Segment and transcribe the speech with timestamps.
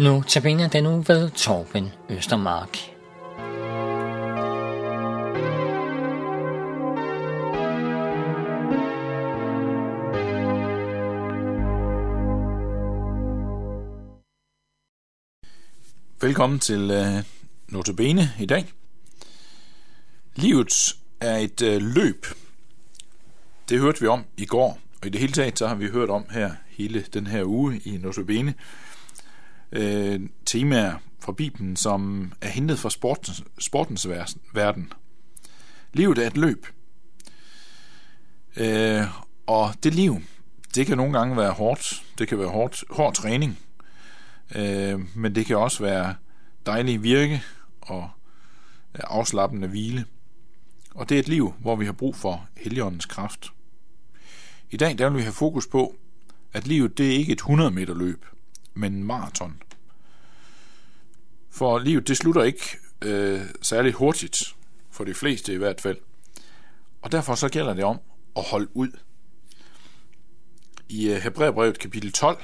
[0.00, 2.78] Nu tabiner den nu ved Torben Østermark.
[16.20, 17.24] Velkommen til uh,
[17.68, 18.72] Notabene i dag.
[20.34, 22.26] Livet er et uh, løb.
[23.68, 26.10] Det hørte vi om i går, og i det hele taget så har vi hørt
[26.10, 28.89] om her hele den her uge i Notabene uh,
[29.72, 34.08] Øh, temaer fra Bibelen, som er hentet fra sportens, sportens
[34.54, 34.92] verden.
[35.92, 36.66] Livet er et løb.
[38.56, 39.02] Øh,
[39.46, 40.20] og det liv,
[40.74, 42.02] det kan nogle gange være hårdt.
[42.18, 43.58] Det kan være hårdt, hård træning
[44.56, 46.14] Øh, men det kan også være
[46.66, 47.42] dejlig virke
[47.80, 48.10] og
[48.94, 50.04] øh, afslappende hvile.
[50.94, 53.52] Og det er et liv, hvor vi har brug for Helligåndens kraft.
[54.70, 55.94] I dag der vil vi have fokus på,
[56.52, 58.26] at livet det er ikke et 100 meter løb,
[58.74, 59.62] men maraton.
[61.50, 64.54] For livet det slutter ikke øh, særlig hurtigt,
[64.90, 65.96] for de fleste i hvert fald.
[67.02, 67.98] Og derfor så gælder det om
[68.36, 68.90] at holde ud.
[70.88, 72.42] I øh, Hebræerbrevet kapitel 12,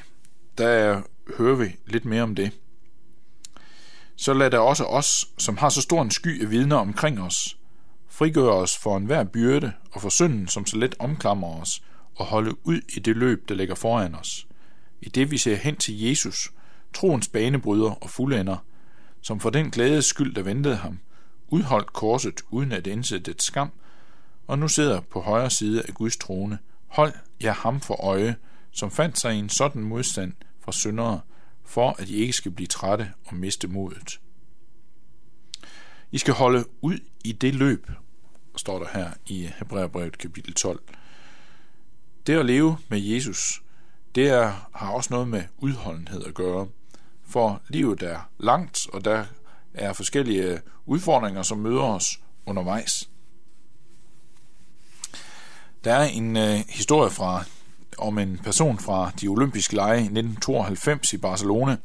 [0.58, 1.02] der
[1.38, 2.52] hører vi lidt mere om det.
[4.16, 7.58] Så lad der også os, som har så stor en sky af vidner omkring os,
[8.08, 11.82] frigøre os for enhver byrde og for synden, som så let omklamrer os,
[12.14, 14.46] og holde ud i det løb, der ligger foran os.
[15.02, 16.52] I det vi ser hen til Jesus,
[16.94, 18.56] troens banebryder og fuldender,
[19.20, 20.98] som for den glædes skyld, der ventede ham,
[21.48, 23.70] udholdt korset uden at indse det skam,
[24.46, 26.58] og nu sidder på højre side af Guds trone.
[26.86, 28.36] Hold jer ham for øje,
[28.72, 31.20] som fandt sig i en sådan modstand, fra syndere,
[31.64, 34.20] for at I ikke skal blive trætte og miste modet.
[36.12, 37.90] I skal holde ud i det løb,
[38.56, 40.82] står der her i Hebræerbrevet kapitel 12.
[42.26, 43.62] Det at leve med Jesus,
[44.16, 46.68] det er, har også noget med udholdenhed at gøre.
[47.28, 49.24] For livet er langt, og der
[49.74, 53.10] er forskellige udfordringer, som møder os undervejs.
[55.84, 57.44] Der er en øh, historie fra
[57.98, 61.76] om en person fra de olympiske lege i 1992 i Barcelona,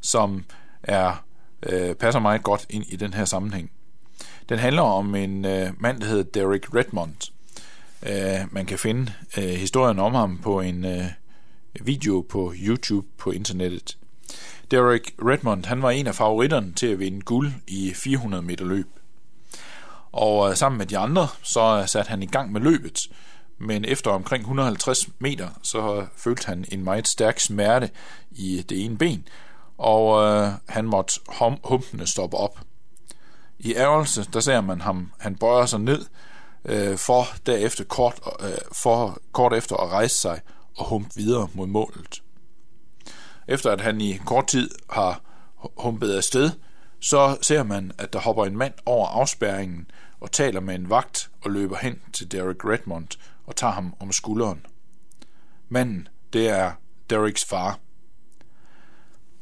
[0.00, 0.44] som
[0.82, 1.24] er
[1.62, 3.70] øh, passer meget godt ind i den her sammenhæng.
[4.48, 7.32] Den handler om en øh, mand, der hedder Derek Redmond.
[8.02, 11.04] Øh, man kan finde øh, historien om ham på en øh,
[11.80, 13.98] video på YouTube på internettet.
[14.70, 18.86] Derek Redmond han var en af favoritterne til at vinde guld i 400 meter løb.
[20.12, 22.98] Og øh, sammen med de andre, så øh, satte han i gang med løbet,
[23.58, 27.90] men efter omkring 150 meter, så øh, følte han en meget stærk smerte
[28.30, 29.28] i det ene ben,
[29.78, 32.60] og øh, han måtte hum, humpende stoppe op.
[33.58, 36.06] I ærgelse, der ser man ham, han bøjer sig ned,
[36.64, 40.40] øh, for derefter kort, øh, for kort efter at rejse sig
[40.76, 42.22] og humpe videre mod målet.
[43.48, 45.20] Efter at han i kort tid har
[45.76, 46.50] humpet afsted,
[47.00, 51.30] så ser man, at der hopper en mand over afspærringen og taler med en vagt
[51.42, 53.08] og løber hen til Derek Redmond
[53.46, 54.66] og tager ham om skulderen.
[55.68, 56.72] Manden, det er
[57.10, 57.78] Dereks far.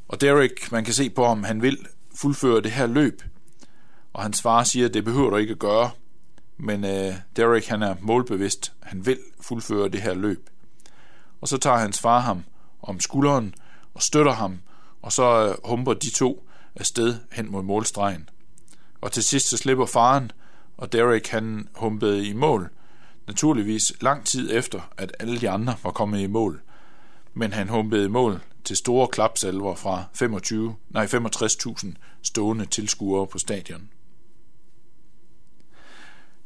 [0.09, 3.23] Og Derek, man kan se på om han vil fuldføre det her løb.
[4.13, 5.91] Og hans far siger, at det behøver du ikke at gøre.
[6.57, 8.73] Men øh, Derek, han er målbevidst.
[8.83, 10.51] Han vil fuldføre det her løb.
[11.41, 12.45] Og så tager hans far ham
[12.83, 13.55] om skulderen
[13.95, 14.59] og støtter ham,
[15.03, 18.29] og så øh, humper de to afsted hen mod målstregen.
[19.01, 20.33] Og til sidst så slipper faren,
[20.77, 22.71] og Derek han humpede i mål,
[23.27, 26.61] naturligvis lang tid efter, at alle de andre var kommet i mål.
[27.35, 33.39] Men han humpede i mål til store klapsalver fra 25, nej 65.000 stående tilskuere på
[33.39, 33.89] stadion.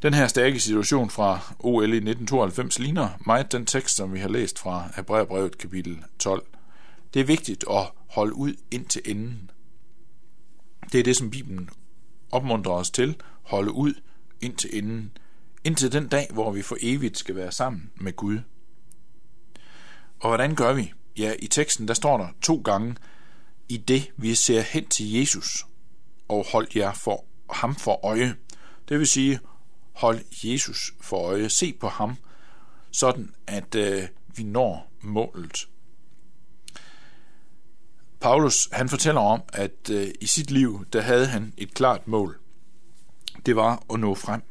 [0.03, 4.29] Den her stærke situation fra OL i 1992 ligner meget den tekst, som vi har
[4.29, 6.47] læst fra Hebræerbrevet kapitel 12.
[7.15, 9.51] Det er vigtigt at holde ud ind til enden.
[10.93, 11.71] Det er det, som Bibelen
[12.33, 13.95] opmuntrer os til, holde ud
[14.41, 15.13] ind til enden
[15.65, 18.39] indtil den dag, hvor vi for evigt skal være sammen med Gud.
[20.21, 20.93] Og hvordan gør vi?
[21.19, 22.97] Ja, i teksten der står der to gange,
[23.69, 25.67] i det vi ser hen til Jesus,
[26.29, 28.35] og hold jer for ham for øje.
[28.89, 29.41] Det vil sige,
[29.93, 32.17] hold Jesus for øje, se på ham,
[32.91, 34.03] sådan at øh,
[34.37, 35.69] vi når målet.
[38.21, 42.39] Paulus han fortæller om, at øh, i sit liv, der havde han et klart mål.
[43.47, 44.43] Det var at nå frem.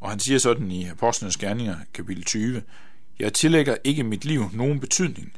[0.00, 2.62] Og han siger sådan i Apostlenes Gerninger, kapitel 20,
[3.18, 5.32] Jeg tillægger ikke mit liv nogen betydning,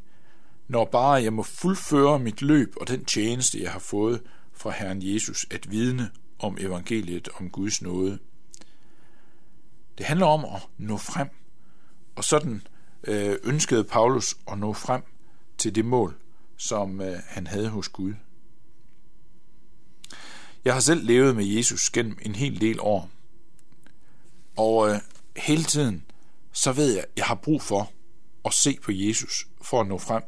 [0.68, 4.22] når bare jeg må fuldføre mit løb og den tjeneste, jeg har fået
[4.52, 8.18] fra Herren Jesus, at vidne om evangeliet om Guds nåde.
[9.98, 11.28] Det handler om at nå frem,
[12.16, 12.62] og sådan
[13.04, 15.02] øh, ønskede Paulus at nå frem
[15.58, 16.16] til det mål,
[16.56, 18.14] som øh, han havde hos Gud.
[20.64, 23.10] Jeg har selv levet med Jesus gennem en hel del år.
[24.56, 25.00] Og øh,
[25.36, 26.04] hele tiden,
[26.52, 27.92] så ved jeg, at jeg har brug for
[28.44, 30.22] at se på Jesus for at nå frem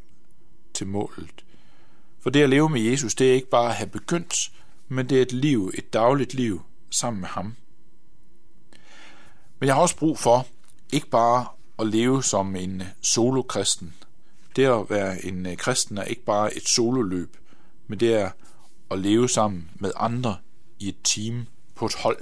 [0.74, 1.44] til målet.
[2.20, 4.52] For det at leve med Jesus, det er ikke bare at have begyndt,
[4.88, 7.54] men det er et liv, et dagligt liv sammen med ham.
[9.58, 10.46] Men jeg har også brug for
[10.92, 11.46] ikke bare
[11.78, 13.94] at leve som en øh, solokristen.
[14.56, 17.36] Det at være en øh, kristen er ikke bare et sololøb,
[17.86, 18.30] men det er
[18.90, 20.36] at leve sammen med andre
[20.78, 22.18] i et team på et hold.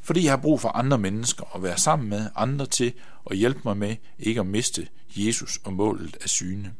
[0.00, 2.92] Fordi jeg har brug for andre mennesker at være sammen med, andre til
[3.30, 6.74] at hjælpe mig med ikke at miste Jesus og målet af syne.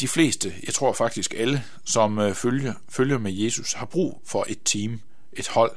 [0.00, 4.46] De fleste, jeg tror faktisk alle, som øh, følger, følger med Jesus, har brug for
[4.48, 5.00] et team,
[5.36, 5.72] et hold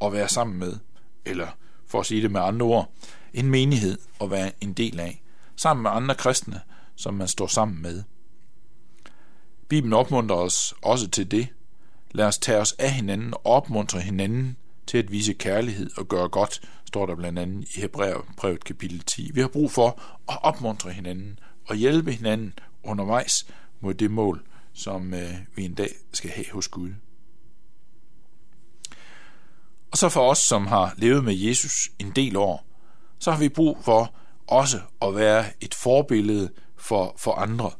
[0.00, 0.76] at være sammen med,
[1.24, 1.48] eller
[1.86, 2.92] for at sige det med andre ord,
[3.34, 5.22] en menighed at være en del af,
[5.56, 6.60] sammen med andre kristne,
[6.96, 8.02] som man står sammen med.
[9.68, 11.48] Bibelen opmuntrer os også til det.
[12.10, 14.56] Lad os tage os af hinanden og opmuntre hinanden
[14.86, 19.30] til at vise kærlighed og gøre godt, står der blandt andet i Hebræerbrevet kapitel 10.
[19.34, 23.46] Vi har brug for at opmuntre hinanden og hjælpe hinanden undervejs
[23.80, 24.42] mod det mål,
[24.72, 26.90] som øh, vi en dag skal have hos Gud.
[29.90, 32.66] Og så for os, som har levet med Jesus en del år,
[33.18, 34.14] så har vi brug for
[34.46, 37.70] også at være et forbillede for, for andre.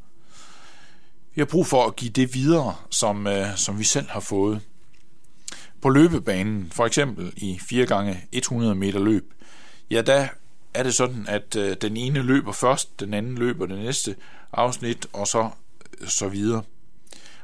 [1.35, 4.61] Vi har brug for at give det videre, som, øh, som vi selv har fået.
[5.83, 9.35] På løbebanen, for eksempel i 4 gange 100 meter løb,
[9.91, 10.29] ja, der
[10.75, 14.17] er det sådan, at øh, den ene løber først, den anden løber det næste
[14.53, 15.51] afsnit, og så,
[16.01, 16.63] øh, så videre.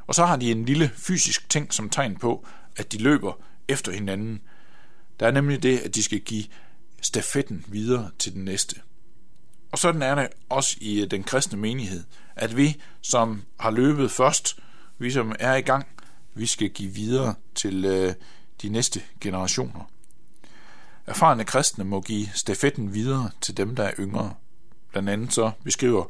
[0.06, 2.46] Og så har de en lille fysisk ting som tegn på,
[2.76, 3.32] at de løber
[3.68, 4.40] efter hinanden.
[5.20, 6.44] Der er nemlig det, at de skal give
[7.02, 8.76] stafetten videre til den næste.
[9.72, 12.04] Og sådan er det også i øh, den kristne menighed,
[12.36, 14.58] at vi, som har løbet først,
[14.98, 15.86] vi som er i gang,
[16.34, 18.14] vi skal give videre til øh,
[18.62, 19.90] de næste generationer.
[21.06, 24.34] Erfarne kristne må give stafetten videre til dem, der er yngre.
[24.90, 26.04] Blandt andet så beskriver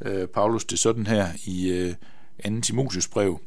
[0.00, 1.94] øh, Paulus det sådan her i øh,
[2.44, 2.60] 2.
[2.60, 3.40] Timotius brev.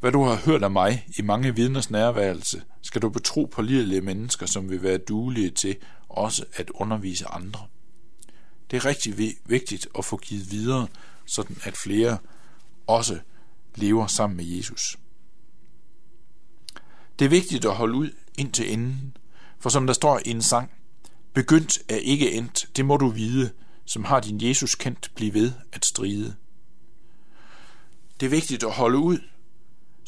[0.00, 4.00] Hvad du har hørt af mig i mange vidners nærværelse, skal du betro på lidelige
[4.00, 5.76] mennesker, som vil være duelige til
[6.08, 7.66] også at undervise andre.
[8.70, 10.88] Det er rigtig vigtigt at få givet videre,
[11.26, 12.18] sådan at flere
[12.86, 13.18] også
[13.74, 14.98] lever sammen med Jesus.
[17.18, 19.16] Det er vigtigt at holde ud indtil enden,
[19.60, 20.70] for som der står i en sang,
[21.34, 23.50] begyndt er ikke endt, det må du vide,
[23.84, 26.36] som har din Jesus kendt, bliv ved at stride.
[28.20, 29.18] Det er vigtigt at holde ud,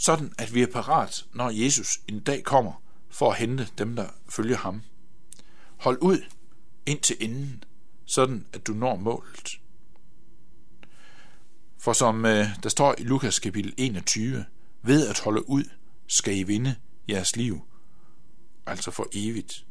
[0.00, 4.08] sådan at vi er parat, når Jesus en dag kommer for at hente dem, der
[4.28, 4.82] følger ham.
[5.76, 6.18] Hold ud
[6.86, 7.64] indtil enden,
[8.06, 9.60] sådan at du når målet.
[11.78, 14.44] For som øh, der står i Lukas kapitel 21,
[14.82, 15.64] ved at holde ud,
[16.06, 16.74] skal I vinde
[17.08, 17.60] jeres liv,
[18.66, 19.66] altså for evigt.